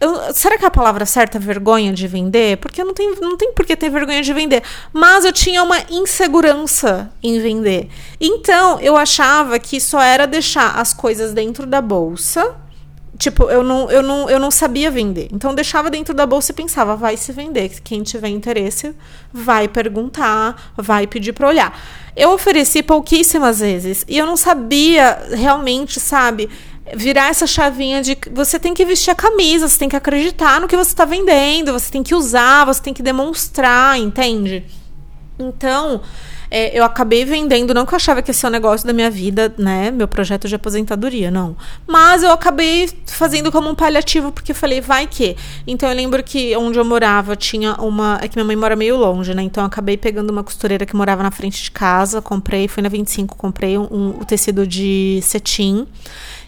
eu, 0.00 0.32
será 0.32 0.56
que 0.56 0.64
é 0.64 0.68
a 0.68 0.70
palavra 0.70 1.04
certa 1.04 1.36
é 1.36 1.40
vergonha 1.40 1.92
de 1.92 2.08
vender? 2.08 2.56
Porque 2.56 2.82
não 2.82 2.94
tem, 2.94 3.14
não 3.20 3.36
tem 3.36 3.52
por 3.52 3.66
que 3.66 3.76
ter 3.76 3.90
vergonha 3.90 4.22
de 4.22 4.32
vender. 4.32 4.62
Mas 4.94 5.26
eu 5.26 5.32
tinha 5.32 5.62
uma 5.62 5.76
insegurança 5.90 7.12
em 7.22 7.38
vender. 7.38 7.90
Então, 8.18 8.80
eu 8.80 8.96
achava 8.96 9.58
que 9.58 9.78
só 9.78 10.00
era 10.00 10.26
deixar 10.26 10.78
as 10.80 10.94
coisas 10.94 11.34
dentro 11.34 11.66
da 11.66 11.82
bolsa. 11.82 12.56
Tipo, 13.18 13.50
eu 13.50 13.62
não, 13.62 13.90
eu 13.90 14.02
não, 14.02 14.30
eu 14.30 14.40
não 14.40 14.50
sabia 14.50 14.90
vender. 14.90 15.28
Então, 15.30 15.50
eu 15.50 15.54
deixava 15.54 15.90
dentro 15.90 16.14
da 16.14 16.24
bolsa 16.24 16.52
e 16.52 16.54
pensava, 16.54 16.96
vai 16.96 17.18
se 17.18 17.30
vender. 17.30 17.68
Quem 17.84 18.02
tiver 18.02 18.28
interesse, 18.28 18.94
vai 19.30 19.68
perguntar, 19.68 20.72
vai 20.78 21.06
pedir 21.06 21.34
para 21.34 21.46
olhar. 21.46 21.78
Eu 22.16 22.30
ofereci 22.32 22.82
pouquíssimas 22.82 23.60
vezes. 23.60 24.06
E 24.08 24.16
eu 24.16 24.24
não 24.24 24.38
sabia 24.38 25.26
realmente, 25.32 26.00
sabe? 26.00 26.48
Virar 26.94 27.28
essa 27.28 27.46
chavinha 27.46 28.02
de 28.02 28.16
você 28.32 28.58
tem 28.58 28.74
que 28.74 28.84
vestir 28.84 29.10
a 29.10 29.14
camisa, 29.14 29.68
você 29.68 29.78
tem 29.78 29.88
que 29.88 29.96
acreditar 29.96 30.60
no 30.60 30.68
que 30.68 30.76
você 30.76 30.90
está 30.90 31.04
vendendo, 31.04 31.72
você 31.72 31.90
tem 31.90 32.02
que 32.02 32.14
usar, 32.14 32.64
você 32.64 32.82
tem 32.82 32.94
que 32.94 33.02
demonstrar, 33.02 33.98
entende? 33.98 34.64
Então, 35.38 36.02
é, 36.50 36.76
eu 36.76 36.84
acabei 36.84 37.24
vendendo, 37.24 37.72
não 37.72 37.86
que 37.86 37.94
eu 37.94 37.96
achava 37.96 38.20
que 38.20 38.30
ia 38.30 38.34
ser 38.34 38.48
o 38.48 38.50
negócio 38.50 38.84
da 38.84 38.92
minha 38.92 39.08
vida, 39.08 39.54
né? 39.56 39.90
Meu 39.92 40.08
projeto 40.08 40.48
de 40.48 40.54
aposentadoria, 40.54 41.30
não. 41.30 41.56
Mas 41.86 42.24
eu 42.24 42.32
acabei 42.32 42.90
fazendo 43.06 43.52
como 43.52 43.70
um 43.70 43.74
paliativo, 43.74 44.32
porque 44.32 44.50
eu 44.50 44.56
falei, 44.56 44.80
vai 44.80 45.06
que. 45.06 45.36
Então 45.64 45.88
eu 45.88 45.94
lembro 45.94 46.22
que 46.24 46.56
onde 46.56 46.76
eu 46.76 46.84
morava 46.84 47.36
tinha 47.36 47.74
uma. 47.74 48.18
É 48.20 48.26
que 48.26 48.36
minha 48.36 48.44
mãe 48.44 48.56
mora 48.56 48.74
meio 48.74 48.96
longe, 48.96 49.32
né? 49.32 49.42
Então 49.42 49.62
eu 49.62 49.66
acabei 49.68 49.96
pegando 49.96 50.30
uma 50.30 50.42
costureira 50.42 50.84
que 50.84 50.96
morava 50.96 51.22
na 51.22 51.30
frente 51.30 51.62
de 51.62 51.70
casa, 51.70 52.20
comprei, 52.20 52.66
fui 52.66 52.82
na 52.82 52.88
25, 52.88 53.36
comprei 53.36 53.78
um, 53.78 53.84
um, 53.84 54.08
o 54.20 54.24
tecido 54.24 54.66
de 54.66 55.20
cetim 55.22 55.86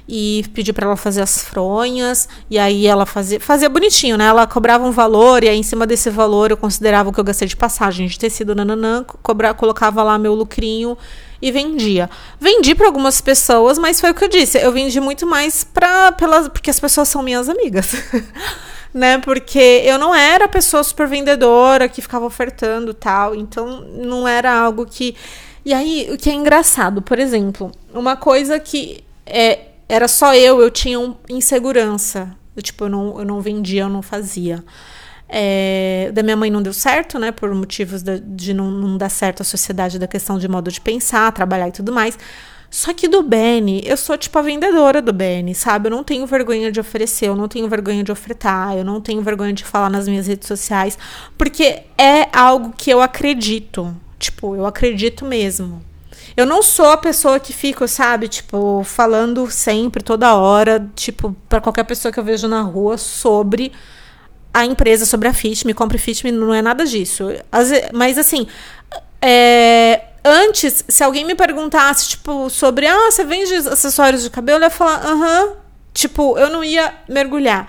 e 0.09 0.45
pedi 0.53 0.73
para 0.73 0.87
ela 0.87 0.97
fazer 0.97 1.23
as 1.23 1.43
fronhas, 1.43 2.29
e 2.51 2.59
aí 2.59 2.87
ela 2.87 3.07
fazia, 3.07 3.41
fazia 3.41 3.69
bonitinho, 3.69 4.17
né? 4.17 4.27
Ela 4.27 4.47
cobrava 4.47 4.85
um 4.85 4.91
valor, 4.91 5.45
e 5.45 5.49
aí 5.49 5.59
em 5.59 5.63
cima 5.63 5.87
desse 5.87 6.11
valor 6.11 6.51
eu 6.51 6.57
considerava 6.57 7.09
o 7.09 7.13
que 7.13 7.21
eu 7.21 7.25
gastei 7.25 7.49
de 7.49 7.57
passagem 7.57 8.07
de 8.07 8.19
tecido, 8.19 8.55
nananã, 8.55 9.05
cobra, 9.23 9.55
colocava 9.55 10.03
lá 10.03 10.19
meu 10.19 10.35
lucrinho 10.35 10.97
e 11.41 11.51
vendia. 11.51 12.09
Vendi 12.39 12.75
para 12.75 12.87
algumas 12.87 13.21
pessoas, 13.21 13.79
mas 13.79 14.01
foi 14.01 14.11
o 14.11 14.15
que 14.15 14.25
eu 14.25 14.29
disse, 14.29 14.59
eu 14.59 14.73
vendi 14.73 15.01
muito 15.01 15.27
mais 15.27 15.65
para 15.65 16.13
pelas 16.13 16.49
porque 16.49 16.71
as 16.71 16.79
pessoas 16.79 17.09
são 17.09 17.23
minhas 17.23 17.49
amigas. 17.49 17.95
né? 18.95 19.19
Porque 19.19 19.83
eu 19.85 19.99
não 19.99 20.15
era 20.15 20.47
pessoa 20.47 20.83
super 20.83 21.07
vendedora 21.07 21.89
que 21.89 22.03
ficava 22.03 22.27
ofertando 22.27 22.93
tal, 22.93 23.35
então 23.35 23.81
não 23.97 24.27
era 24.29 24.53
algo 24.53 24.85
que. 24.87 25.17
E 25.65 25.73
aí, 25.73 26.09
o 26.13 26.19
que 26.19 26.29
é 26.29 26.35
engraçado, 26.35 27.01
por 27.01 27.19
exemplo, 27.19 27.71
uma 27.95 28.17
coisa 28.17 28.59
que 28.59 29.05
é, 29.25 29.61
era 29.93 30.09
só 30.09 30.35
eu, 30.35 30.63
eu 30.63 30.71
tinha 30.71 30.99
um, 30.99 31.15
insegurança. 31.29 32.35
Eu, 32.57 32.63
tipo, 32.63 32.87
eu 32.87 32.89
não, 32.89 33.19
eu 33.19 33.27
não 33.27 33.43
vendia, 33.43 33.83
eu 33.83 33.91
não 33.91 34.01
fazia. 34.01 34.65
É, 35.29 36.11
da 36.15 36.23
minha 36.23 36.35
mãe 36.35 36.51
não 36.51 36.63
deu 36.63 36.73
certo, 36.73 37.19
né? 37.19 37.31
Por 37.31 37.55
motivos 37.55 38.03
de, 38.03 38.19
de 38.21 38.55
não, 38.55 38.71
não 38.71 38.97
dar 38.97 39.11
certo 39.11 39.43
a 39.43 39.45
sociedade 39.45 39.99
da 39.99 40.07
questão 40.07 40.39
de 40.39 40.49
modo 40.49 40.73
de 40.73 40.81
pensar, 40.81 41.31
trabalhar 41.33 41.69
e 41.69 41.73
tudo 41.73 41.93
mais. 41.93 42.19
Só 42.71 42.95
que 42.95 43.07
do 43.07 43.23
Beni, 43.23 43.83
eu 43.85 43.99
sou 43.99 44.17
tipo 44.17 44.39
a 44.39 44.43
vendedora 44.43 45.03
do 45.03 45.13
Beni, 45.13 45.55
sabe? 45.55 45.89
Eu 45.89 45.91
não 45.91 46.03
tenho 46.03 46.27
vergonha 46.27 46.73
de 46.73 46.81
oferecer, 46.81 47.29
eu 47.29 47.37
não 47.37 47.47
tenho 47.47 47.69
vergonha 47.69 48.03
de 48.03 48.11
ofertar, 48.11 48.75
eu 48.75 48.85
não 48.87 48.99
tenho 48.99 49.21
vergonha 49.21 49.53
de 49.53 49.63
falar 49.63 49.91
nas 49.91 50.09
minhas 50.09 50.27
redes 50.27 50.49
sociais, 50.49 50.99
porque 51.37 51.83
é 51.99 52.29
algo 52.33 52.73
que 52.75 52.91
eu 52.91 53.03
acredito. 53.03 53.95
Tipo, 54.19 54.57
eu 54.57 54.65
acredito 54.65 55.27
mesmo. 55.27 55.83
Eu 56.37 56.47
não 56.47 56.63
sou 56.63 56.91
a 56.91 56.97
pessoa 56.97 57.39
que 57.39 57.53
fico, 57.53 57.87
sabe, 57.87 58.29
tipo, 58.29 58.83
falando 58.85 59.51
sempre, 59.51 60.03
toda 60.03 60.35
hora, 60.35 60.89
tipo, 60.95 61.37
para 61.49 61.61
qualquer 61.61 61.85
pessoa 61.85 62.11
que 62.13 62.19
eu 62.19 62.25
vejo 62.25 62.49
na 62.49 62.63
rua 62.63 62.97
sobre 62.97 63.73
a 64.53 64.65
empresa, 64.65 65.07
sobre 65.07 65.29
a 65.29 65.33
Fit, 65.33 65.67
me 65.67 65.75
compre 65.75 65.99
Fit, 65.99 66.31
não 66.31 66.53
é 66.53 66.63
nada 66.63 66.85
disso. 66.85 67.29
Mas 67.93 68.19
assim, 68.19 68.47
é, 69.21 70.03
Antes, 70.25 70.85
se 70.87 71.03
alguém 71.03 71.25
me 71.25 71.35
perguntasse, 71.35 72.11
tipo, 72.11 72.49
sobre, 72.49 72.87
ah, 72.87 73.11
você 73.11 73.25
vende 73.25 73.55
acessórios 73.55 74.23
de 74.23 74.31
cabelo, 74.31 74.61
eu 74.61 74.65
ia 74.65 74.71
falar, 74.71 75.05
aham. 75.05 75.55
Tipo, 75.93 76.39
eu 76.39 76.49
não 76.49 76.63
ia 76.63 76.95
mergulhar. 77.09 77.67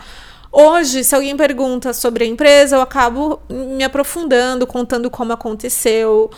Hoje, 0.55 1.03
se 1.03 1.15
alguém 1.15 1.35
pergunta 1.35 1.93
sobre 1.93 2.25
a 2.25 2.27
empresa, 2.27 2.75
eu 2.75 2.81
acabo 2.81 3.41
me 3.49 3.83
aprofundando, 3.83 4.67
contando 4.67 5.09
como 5.09 5.33
aconteceu, 5.33 6.29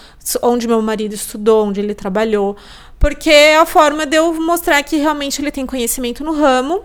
onde 0.41 0.69
meu 0.69 0.81
marido 0.81 1.13
estudou, 1.13 1.65
onde 1.65 1.81
ele 1.81 1.93
trabalhou. 1.93 2.55
Porque 2.97 3.29
é 3.29 3.57
a 3.57 3.65
forma 3.65 4.05
de 4.05 4.15
eu 4.15 4.33
mostrar 4.35 4.81
que 4.83 4.95
realmente 4.95 5.41
ele 5.41 5.51
tem 5.51 5.65
conhecimento 5.65 6.23
no 6.23 6.31
ramo 6.31 6.83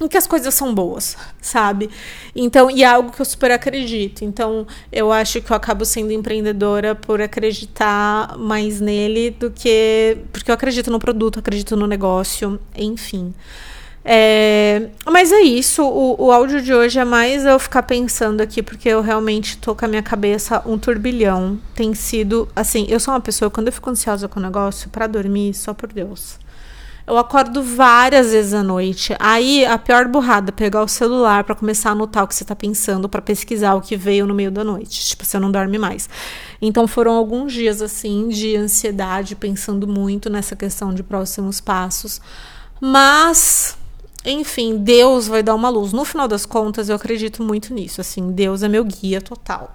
em 0.00 0.08
que 0.08 0.16
as 0.16 0.26
coisas 0.26 0.54
são 0.54 0.74
boas, 0.74 1.14
sabe? 1.42 1.90
Então, 2.34 2.70
e 2.70 2.82
é 2.82 2.86
algo 2.86 3.12
que 3.12 3.20
eu 3.20 3.26
super 3.26 3.50
acredito. 3.50 4.24
Então, 4.24 4.66
eu 4.90 5.12
acho 5.12 5.42
que 5.42 5.52
eu 5.52 5.56
acabo 5.56 5.84
sendo 5.84 6.10
empreendedora 6.10 6.94
por 6.94 7.20
acreditar 7.20 8.34
mais 8.38 8.80
nele 8.80 9.28
do 9.30 9.50
que. 9.50 10.16
Porque 10.32 10.50
eu 10.50 10.54
acredito 10.54 10.90
no 10.90 10.98
produto, 10.98 11.38
acredito 11.38 11.76
no 11.76 11.86
negócio, 11.86 12.58
enfim. 12.74 13.34
É, 14.04 14.88
mas 15.06 15.30
é 15.30 15.40
isso, 15.42 15.84
o, 15.84 16.26
o 16.26 16.32
áudio 16.32 16.60
de 16.60 16.74
hoje 16.74 16.98
é 16.98 17.04
mais 17.04 17.44
eu 17.44 17.56
ficar 17.58 17.84
pensando 17.84 18.40
aqui, 18.40 18.60
porque 18.62 18.88
eu 18.88 19.00
realmente 19.00 19.56
tô 19.58 19.76
com 19.76 19.84
a 19.84 19.88
minha 19.88 20.02
cabeça 20.02 20.62
um 20.66 20.76
turbilhão. 20.76 21.58
Tem 21.74 21.94
sido, 21.94 22.48
assim, 22.54 22.86
eu 22.88 22.98
sou 22.98 23.14
uma 23.14 23.20
pessoa, 23.20 23.50
quando 23.50 23.68
eu 23.68 23.72
fico 23.72 23.90
ansiosa 23.90 24.26
com 24.26 24.40
o 24.40 24.42
negócio, 24.42 24.90
para 24.90 25.06
dormir, 25.06 25.54
só 25.54 25.72
por 25.72 25.92
Deus. 25.92 26.40
Eu 27.04 27.18
acordo 27.18 27.62
várias 27.62 28.30
vezes 28.30 28.54
à 28.54 28.62
noite. 28.62 29.14
Aí 29.18 29.66
a 29.66 29.76
pior 29.76 30.06
burrada, 30.06 30.52
pegar 30.52 30.82
o 30.82 30.88
celular 30.88 31.42
para 31.42 31.54
começar 31.54 31.88
a 31.88 31.92
anotar 31.92 32.22
o 32.22 32.28
que 32.28 32.34
você 32.34 32.44
tá 32.44 32.54
pensando, 32.54 33.08
para 33.08 33.20
pesquisar 33.20 33.74
o 33.74 33.80
que 33.80 33.96
veio 33.96 34.24
no 34.24 34.32
meio 34.32 34.52
da 34.52 34.62
noite. 34.62 35.04
Tipo, 35.08 35.24
você 35.24 35.36
não 35.38 35.50
dorme 35.50 35.78
mais. 35.78 36.08
Então 36.60 36.86
foram 36.86 37.12
alguns 37.12 37.52
dias 37.52 37.82
assim 37.82 38.28
de 38.28 38.56
ansiedade, 38.56 39.34
pensando 39.34 39.86
muito 39.86 40.30
nessa 40.30 40.54
questão 40.54 40.94
de 40.94 41.02
próximos 41.02 41.60
passos. 41.60 42.20
Mas 42.80 43.76
enfim, 44.24 44.76
Deus 44.76 45.26
vai 45.26 45.42
dar 45.42 45.54
uma 45.54 45.68
luz. 45.68 45.92
No 45.92 46.04
final 46.04 46.28
das 46.28 46.46
contas, 46.46 46.88
eu 46.88 46.96
acredito 46.96 47.42
muito 47.42 47.74
nisso. 47.74 48.00
Assim, 48.00 48.30
Deus 48.32 48.62
é 48.62 48.68
meu 48.68 48.84
guia 48.84 49.20
total. 49.20 49.72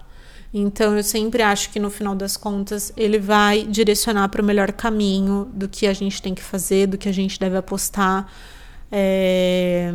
Então 0.52 0.96
eu 0.96 1.02
sempre 1.02 1.42
acho 1.42 1.70
que 1.70 1.78
no 1.78 1.90
final 1.90 2.14
das 2.14 2.36
contas 2.36 2.92
ele 2.96 3.18
vai 3.18 3.64
direcionar 3.64 4.28
para 4.30 4.40
o 4.40 4.44
melhor 4.44 4.72
caminho 4.72 5.46
do 5.52 5.68
que 5.68 5.86
a 5.86 5.92
gente 5.92 6.22
tem 6.22 6.34
que 6.34 6.42
fazer, 6.42 6.86
do 6.86 6.96
que 6.96 7.08
a 7.08 7.12
gente 7.12 7.38
deve 7.38 7.56
apostar. 7.56 8.26
É... 8.90 9.92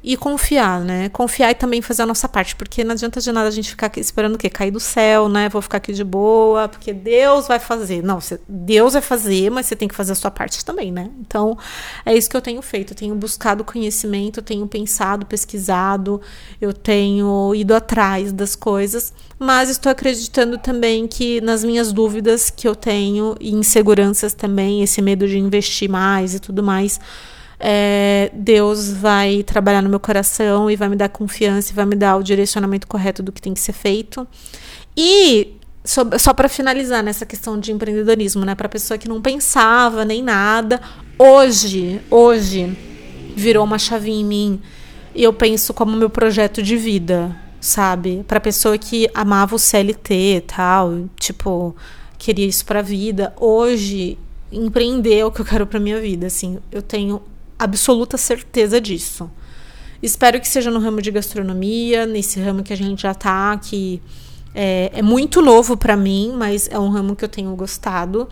E 0.00 0.16
confiar, 0.16 0.80
né? 0.80 1.08
Confiar 1.08 1.50
e 1.50 1.54
também 1.56 1.82
fazer 1.82 2.02
a 2.02 2.06
nossa 2.06 2.28
parte, 2.28 2.54
porque 2.54 2.84
não 2.84 2.92
adianta 2.92 3.20
de 3.20 3.32
nada 3.32 3.48
a 3.48 3.50
gente 3.50 3.68
ficar 3.70 3.90
esperando 3.96 4.36
o 4.36 4.38
quê? 4.38 4.48
Cair 4.48 4.70
do 4.70 4.78
céu, 4.78 5.28
né? 5.28 5.48
Vou 5.48 5.60
ficar 5.60 5.78
aqui 5.78 5.92
de 5.92 6.04
boa, 6.04 6.68
porque 6.68 6.92
Deus 6.92 7.48
vai 7.48 7.58
fazer. 7.58 8.00
Não, 8.00 8.20
você, 8.20 8.40
Deus 8.48 8.92
vai 8.92 9.02
fazer, 9.02 9.50
mas 9.50 9.66
você 9.66 9.74
tem 9.74 9.88
que 9.88 9.94
fazer 9.94 10.12
a 10.12 10.14
sua 10.14 10.30
parte 10.30 10.64
também, 10.64 10.92
né? 10.92 11.10
Então, 11.20 11.58
é 12.06 12.16
isso 12.16 12.30
que 12.30 12.36
eu 12.36 12.40
tenho 12.40 12.62
feito. 12.62 12.92
Eu 12.92 12.96
tenho 12.96 13.14
buscado 13.16 13.64
conhecimento, 13.64 14.38
eu 14.38 14.44
tenho 14.44 14.64
pensado, 14.68 15.26
pesquisado, 15.26 16.20
eu 16.60 16.72
tenho 16.72 17.52
ido 17.56 17.74
atrás 17.74 18.32
das 18.32 18.54
coisas, 18.54 19.12
mas 19.36 19.68
estou 19.68 19.90
acreditando 19.90 20.58
também 20.58 21.08
que 21.08 21.40
nas 21.40 21.64
minhas 21.64 21.92
dúvidas 21.92 22.50
que 22.50 22.68
eu 22.68 22.76
tenho, 22.76 23.34
e 23.40 23.52
inseguranças 23.52 24.32
também, 24.32 24.80
esse 24.80 25.02
medo 25.02 25.26
de 25.26 25.38
investir 25.38 25.90
mais 25.90 26.34
e 26.34 26.38
tudo 26.38 26.62
mais 26.62 27.00
é, 27.60 28.30
Deus 28.32 28.92
vai 28.92 29.42
trabalhar 29.42 29.82
no 29.82 29.88
meu 29.88 29.98
coração 29.98 30.70
e 30.70 30.76
vai 30.76 30.88
me 30.88 30.96
dar 30.96 31.08
confiança 31.08 31.72
e 31.72 31.74
vai 31.74 31.84
me 31.84 31.96
dar 31.96 32.16
o 32.16 32.22
direcionamento 32.22 32.86
correto 32.86 33.22
do 33.22 33.32
que 33.32 33.42
tem 33.42 33.52
que 33.52 33.60
ser 33.60 33.72
feito. 33.72 34.26
E 34.96 35.56
só, 35.84 36.04
só 36.18 36.32
para 36.32 36.48
finalizar 36.48 37.02
nessa 37.02 37.26
questão 37.26 37.58
de 37.58 37.72
empreendedorismo, 37.72 38.44
né, 38.44 38.54
para 38.54 38.68
pessoa 38.68 38.98
que 38.98 39.08
não 39.08 39.20
pensava 39.20 40.04
nem 40.04 40.22
nada, 40.22 40.80
hoje, 41.18 42.00
hoje 42.10 42.76
virou 43.36 43.64
uma 43.64 43.78
chave 43.78 44.10
em 44.10 44.24
mim 44.24 44.60
e 45.14 45.22
eu 45.22 45.32
penso 45.32 45.74
como 45.74 45.96
meu 45.96 46.10
projeto 46.10 46.62
de 46.62 46.76
vida, 46.76 47.34
sabe? 47.60 48.24
Para 48.28 48.38
pessoa 48.38 48.78
que 48.78 49.08
amava 49.14 49.56
o 49.56 49.58
CLT 49.58 50.36
e 50.36 50.40
tal, 50.42 51.08
tipo, 51.18 51.74
queria 52.18 52.46
isso 52.46 52.64
para 52.64 52.82
vida, 52.82 53.32
hoje 53.36 54.18
empreender 54.52 55.18
é 55.18 55.24
o 55.24 55.32
que 55.32 55.40
eu 55.40 55.44
quero 55.44 55.66
para 55.66 55.80
minha 55.80 56.00
vida, 56.00 56.26
assim. 56.26 56.58
Eu 56.70 56.82
tenho 56.82 57.22
absoluta 57.58 58.16
certeza 58.16 58.80
disso. 58.80 59.30
Espero 60.02 60.40
que 60.40 60.48
seja 60.48 60.70
no 60.70 60.78
ramo 60.78 61.02
de 61.02 61.10
gastronomia, 61.10 62.06
nesse 62.06 62.40
ramo 62.40 62.62
que 62.62 62.72
a 62.72 62.76
gente 62.76 63.02
já 63.02 63.14
tá, 63.14 63.58
que 63.58 64.00
é, 64.54 64.90
é 64.94 65.02
muito 65.02 65.42
novo 65.42 65.76
para 65.76 65.96
mim, 65.96 66.32
mas 66.36 66.68
é 66.70 66.78
um 66.78 66.88
ramo 66.88 67.16
que 67.16 67.24
eu 67.24 67.28
tenho 67.28 67.54
gostado. 67.56 68.28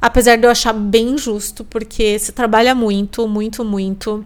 Apesar 0.00 0.36
de 0.36 0.46
eu 0.46 0.50
achar 0.50 0.72
bem 0.74 1.16
justo, 1.16 1.64
porque 1.64 2.18
se 2.18 2.32
trabalha 2.32 2.74
muito, 2.74 3.26
muito, 3.26 3.64
muito. 3.64 4.24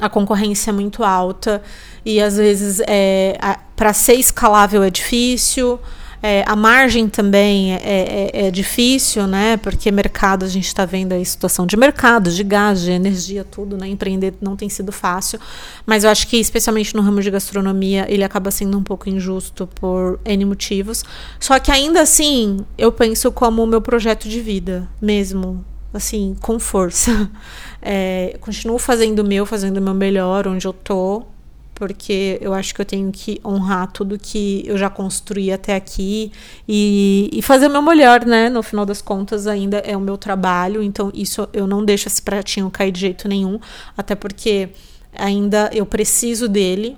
A 0.00 0.08
concorrência 0.08 0.70
é 0.70 0.72
muito 0.72 1.04
alta 1.04 1.62
e 2.04 2.20
às 2.20 2.36
vezes 2.36 2.80
é, 2.86 3.38
para 3.76 3.92
ser 3.92 4.14
escalável 4.14 4.82
é 4.82 4.90
difícil. 4.90 5.78
É, 6.26 6.42
a 6.46 6.56
margem 6.56 7.06
também 7.06 7.74
é, 7.74 7.80
é, 7.84 8.46
é, 8.46 8.50
difícil, 8.50 9.26
né? 9.26 9.58
Porque 9.58 9.92
mercado, 9.92 10.46
a 10.46 10.48
gente 10.48 10.66
está 10.66 10.86
vendo 10.86 11.12
a 11.12 11.22
situação 11.22 11.66
de 11.66 11.76
mercado, 11.76 12.30
de 12.30 12.42
gás, 12.42 12.80
de 12.80 12.92
energia, 12.92 13.44
tudo, 13.44 13.76
né? 13.76 13.88
Empreender 13.88 14.32
não 14.40 14.56
tem 14.56 14.70
sido 14.70 14.90
fácil. 14.90 15.38
Mas 15.84 16.02
eu 16.02 16.08
acho 16.08 16.26
que, 16.26 16.38
especialmente 16.38 16.96
no 16.96 17.02
ramo 17.02 17.20
de 17.20 17.30
gastronomia, 17.30 18.06
ele 18.08 18.24
acaba 18.24 18.50
sendo 18.50 18.78
um 18.78 18.82
pouco 18.82 19.06
injusto 19.06 19.68
por 19.74 20.18
N 20.24 20.46
motivos. 20.46 21.04
Só 21.38 21.58
que 21.58 21.70
ainda 21.70 22.00
assim, 22.00 22.64
eu 22.78 22.90
penso 22.90 23.30
como 23.30 23.62
o 23.62 23.66
meu 23.66 23.82
projeto 23.82 24.26
de 24.26 24.40
vida 24.40 24.88
mesmo. 25.02 25.62
Assim, 25.92 26.34
com 26.40 26.58
força. 26.58 27.30
É, 27.86 28.38
continuo 28.40 28.78
fazendo 28.78 29.18
o 29.18 29.24
meu, 29.24 29.44
fazendo 29.44 29.76
o 29.76 29.82
meu 29.82 29.92
melhor 29.92 30.48
onde 30.48 30.66
eu 30.66 30.72
tô 30.72 31.26
porque 31.74 32.38
eu 32.40 32.54
acho 32.54 32.74
que 32.74 32.80
eu 32.80 32.84
tenho 32.84 33.10
que 33.10 33.40
honrar 33.44 33.90
tudo 33.90 34.18
que 34.18 34.62
eu 34.66 34.78
já 34.78 34.88
construí 34.88 35.52
até 35.52 35.74
aqui 35.74 36.30
e, 36.68 37.28
e 37.32 37.42
fazer 37.42 37.66
o 37.66 37.70
meu 37.70 37.82
melhor, 37.82 38.24
né? 38.24 38.48
No 38.48 38.62
final 38.62 38.86
das 38.86 39.02
contas, 39.02 39.46
ainda 39.46 39.78
é 39.78 39.96
o 39.96 40.00
meu 40.00 40.16
trabalho, 40.16 40.82
então 40.82 41.10
isso 41.12 41.48
eu 41.52 41.66
não 41.66 41.84
deixo 41.84 42.08
esse 42.08 42.22
pratinho 42.22 42.70
cair 42.70 42.92
de 42.92 43.00
jeito 43.00 43.28
nenhum, 43.28 43.58
até 43.96 44.14
porque 44.14 44.70
ainda 45.16 45.68
eu 45.72 45.84
preciso 45.84 46.48
dele. 46.48 46.96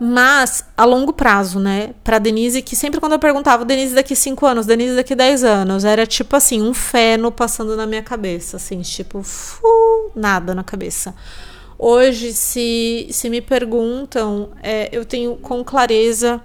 Mas 0.00 0.64
a 0.76 0.84
longo 0.84 1.12
prazo, 1.12 1.58
né? 1.58 1.90
Pra 2.04 2.20
Denise, 2.20 2.62
que 2.62 2.76
sempre 2.76 3.00
quando 3.00 3.14
eu 3.14 3.18
perguntava, 3.18 3.64
Denise 3.64 3.96
daqui 3.96 4.14
5 4.14 4.46
anos, 4.46 4.64
Denise 4.64 4.94
daqui 4.94 5.12
10 5.12 5.42
anos, 5.42 5.84
era 5.84 6.06
tipo 6.06 6.36
assim, 6.36 6.62
um 6.62 6.72
feno 6.72 7.32
passando 7.32 7.76
na 7.76 7.84
minha 7.84 8.02
cabeça, 8.02 8.58
assim, 8.58 8.80
tipo, 8.80 9.22
nada 10.14 10.54
na 10.54 10.62
cabeça. 10.62 11.14
Hoje, 11.78 12.32
se, 12.32 13.06
se 13.10 13.30
me 13.30 13.40
perguntam, 13.40 14.50
é, 14.62 14.88
eu 14.90 15.04
tenho 15.04 15.36
com 15.36 15.62
clareza 15.62 16.42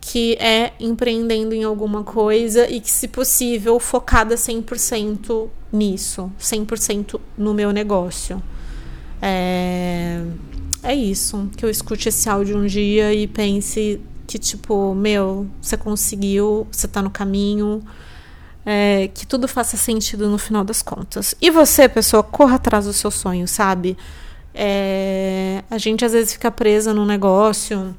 que 0.00 0.34
é 0.34 0.72
empreendendo 0.78 1.54
em 1.54 1.64
alguma 1.64 2.04
coisa 2.04 2.70
e 2.70 2.80
que, 2.80 2.90
se 2.90 3.08
possível, 3.08 3.80
focada 3.80 4.34
100% 4.34 5.48
nisso, 5.72 6.30
100% 6.38 7.18
no 7.38 7.54
meu 7.54 7.72
negócio. 7.72 8.40
É, 9.20 10.22
é 10.82 10.94
isso. 10.94 11.50
Que 11.56 11.64
eu 11.64 11.70
escute 11.70 12.10
esse 12.10 12.28
áudio 12.28 12.58
um 12.58 12.66
dia 12.66 13.12
e 13.14 13.26
pense 13.26 14.00
que, 14.26 14.38
tipo, 14.38 14.94
meu, 14.94 15.48
você 15.60 15.76
conseguiu, 15.76 16.66
você 16.70 16.86
tá 16.86 17.00
no 17.00 17.10
caminho. 17.10 17.82
É, 18.64 19.08
que 19.14 19.26
tudo 19.26 19.46
faça 19.46 19.76
sentido 19.76 20.28
no 20.28 20.38
final 20.38 20.64
das 20.64 20.82
contas. 20.82 21.34
E 21.40 21.50
você, 21.50 21.88
pessoa, 21.88 22.22
corra 22.22 22.56
atrás 22.56 22.84
do 22.84 22.92
seu 22.92 23.10
sonho, 23.10 23.46
sabe? 23.48 23.96
É, 24.58 25.62
a 25.70 25.76
gente 25.76 26.02
às 26.02 26.12
vezes 26.12 26.32
fica 26.32 26.50
presa 26.50 26.94
num 26.94 27.04
negócio 27.04 27.94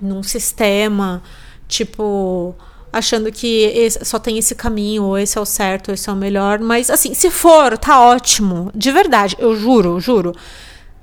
num 0.00 0.20
sistema, 0.20 1.22
tipo, 1.68 2.56
achando 2.92 3.30
que 3.30 3.88
só 4.02 4.18
tem 4.18 4.36
esse 4.36 4.54
caminho, 4.54 5.04
ou 5.04 5.16
esse 5.16 5.38
é 5.38 5.40
o 5.40 5.46
certo, 5.46 5.92
esse 5.92 6.10
é 6.10 6.12
o 6.12 6.16
melhor. 6.16 6.58
Mas, 6.58 6.90
assim, 6.90 7.14
se 7.14 7.30
for, 7.30 7.78
tá 7.78 8.00
ótimo. 8.00 8.70
De 8.74 8.90
verdade, 8.90 9.36
eu 9.38 9.54
juro, 9.54 10.00
juro. 10.00 10.34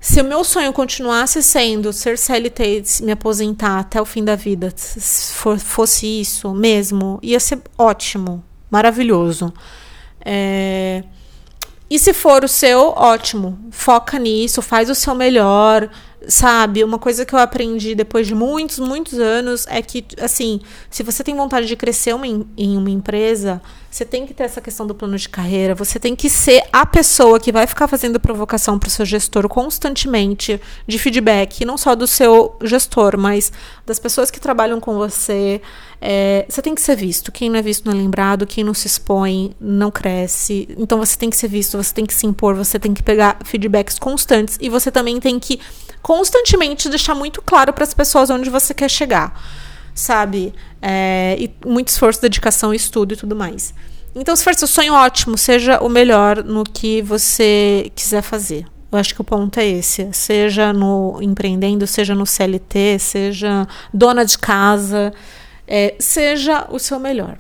Se 0.02 0.22
o 0.22 0.24
meu 0.24 0.44
sonho 0.44 0.72
continuasse 0.72 1.42
sendo 1.42 1.92
ser 1.92 2.18
CLT, 2.18 2.84
me 3.02 3.12
aposentar 3.14 3.80
até 3.80 4.02
o 4.02 4.06
fim 4.06 4.24
da 4.24 4.36
vida, 4.36 4.72
se 4.76 5.34
for, 5.34 5.58
fosse 5.58 6.22
isso 6.22 6.54
mesmo, 6.54 7.20
ia 7.22 7.40
ser 7.40 7.60
ótimo, 7.78 8.44
maravilhoso. 8.70 9.54
É... 10.24 11.04
E 11.90 11.98
se 11.98 12.14
for 12.14 12.44
o 12.44 12.48
seu, 12.48 12.90
ótimo. 12.90 13.58
Foca 13.72 14.20
nisso, 14.20 14.62
faz 14.62 14.90
o 14.90 14.96
seu 14.96 15.16
melhor 15.16 15.90
sabe? 16.28 16.84
Uma 16.84 17.00
coisa 17.00 17.26
que 17.26 17.34
eu 17.34 17.40
aprendi 17.40 17.96
depois 17.96 18.28
de 18.28 18.36
muitos, 18.36 18.80
muitos 18.80 19.20
anos 19.20 19.66
é 19.68 19.82
que, 19.82 20.06
assim, 20.22 20.60
se 20.90 21.04
você 21.04 21.24
tem 21.24 21.36
vontade 21.36 21.68
de 21.68 21.76
crescer 21.76 22.14
uma, 22.14 22.28
em 22.28 22.78
uma 22.78 22.90
empresa, 22.90 23.62
você 23.90 24.06
tem 24.06 24.28
que 24.28 24.34
ter 24.34 24.44
essa 24.44 24.62
questão 24.62 24.86
do 24.86 24.94
plano 24.94 25.18
de 25.18 25.28
carreira, 25.28 25.74
você 25.74 26.00
tem 26.00 26.16
que 26.16 26.30
ser 26.30 26.62
a 26.72 26.86
pessoa 26.86 27.40
que 27.40 27.52
vai 27.52 27.66
ficar 27.66 27.88
fazendo 27.88 28.20
provocação 28.20 28.78
para 28.78 28.88
o 28.88 28.92
seu 28.92 29.06
gestor 29.06 29.48
constantemente 29.50 30.62
de 30.86 31.00
feedback, 31.00 31.66
não 31.66 31.78
só 31.78 31.96
do 31.96 32.06
seu 32.06 32.56
gestor, 32.64 33.18
mas 33.18 33.52
das 33.86 33.98
pessoas 33.98 34.30
que 34.30 34.40
trabalham 34.40 34.80
com 34.80 34.96
você. 34.96 35.62
É, 36.02 36.46
você 36.48 36.62
tem 36.62 36.76
que 36.76 36.82
ser 36.82 36.96
visto. 36.96 37.32
Quem 37.32 37.50
não 37.50 37.58
é 37.58 37.62
visto 37.62 37.86
não 37.86 37.94
é 37.94 37.96
lembrado, 37.96 38.46
quem 38.46 38.64
não 38.64 38.74
se 38.74 38.88
expõe 38.88 39.56
não 39.60 39.90
cresce. 39.90 40.70
Então 40.78 41.00
você 41.00 41.18
tem 41.18 41.30
que 41.30 41.36
ser 41.36 41.48
visto, 41.48 41.76
você 41.76 41.94
tem 41.94 42.06
que 42.06 42.14
se 42.14 42.28
impor, 42.28 42.56
você 42.56 42.78
tem 42.78 42.94
que 42.94 43.02
pegar 43.02 43.40
feedbacks 43.44 43.98
constantes 43.98 44.58
e 44.62 44.70
você 44.70 44.92
também 44.92 45.20
tem 45.20 45.40
que 45.40 45.60
constantemente 46.02 46.90
deixar 46.90 47.16
muito 47.16 47.42
claro 47.42 47.74
para 47.74 47.84
as 47.84 47.94
pessoas 47.94 48.30
onde 48.30 48.50
você 48.50 48.74
quer 48.74 48.90
chegar, 48.90 49.42
sabe? 49.94 50.54
É, 50.82 51.36
e 51.40 51.54
muito 51.66 51.90
esforço, 51.90 52.22
dedicação, 52.22 52.74
estudo 52.74 53.14
e 53.14 53.18
tudo 53.18 53.36
mais. 53.36 53.74
Então, 54.16 54.36
se 54.36 54.44
for 54.44 54.56
seu 54.56 54.68
sonho, 54.68 54.94
ótimo, 54.94 55.38
seja 55.38 55.80
o 55.82 55.90
melhor 55.90 56.44
no 56.44 56.64
que 56.64 57.02
você 57.02 57.92
quiser 57.96 58.22
fazer. 58.22 58.66
Eu 58.92 58.98
acho 58.98 59.14
que 59.14 59.22
o 59.22 59.24
ponto 59.24 59.60
é 59.60 59.68
esse. 59.68 60.10
Seja 60.14 60.74
no 60.74 61.20
empreendendo, 61.22 61.86
seja 61.86 62.16
no 62.16 62.26
CLT, 62.26 62.98
seja 63.00 63.68
dona 63.94 64.26
de 64.26 64.38
casa, 64.38 65.14
é, 65.68 65.96
seja 66.00 66.66
o 66.72 66.80
seu 66.80 67.00
melhor. 67.00 67.38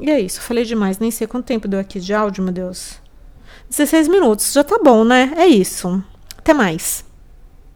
E 0.00 0.10
é 0.10 0.18
isso. 0.18 0.40
Falei 0.40 0.64
demais. 0.64 0.98
Nem 0.98 1.10
sei 1.10 1.26
quanto 1.26 1.44
tempo 1.44 1.68
deu 1.68 1.78
aqui 1.78 2.00
de 2.00 2.14
áudio, 2.14 2.42
meu 2.42 2.52
Deus. 2.52 2.94
16 3.68 4.08
minutos. 4.08 4.52
Já 4.52 4.64
tá 4.64 4.78
bom, 4.82 5.04
né? 5.04 5.34
É 5.36 5.46
isso. 5.46 6.02
Até 6.38 6.54
mais. 6.54 7.05